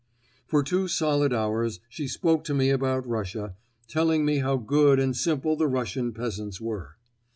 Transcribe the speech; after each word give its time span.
For 0.47 0.63
two 0.63 0.87
solid 0.87 1.31
hours 1.31 1.79
she 1.87 2.07
spoke 2.07 2.43
to 2.45 2.55
me 2.55 2.71
about 2.71 3.05
Russia, 3.05 3.53
telling 3.87 4.25
me 4.25 4.39
how 4.39 4.57
good 4.57 4.99
and 4.99 5.15
simple 5.15 5.55
the 5.55 5.67
Russian 5.67 6.11
peasants 6.11 6.59
were. 6.59 6.95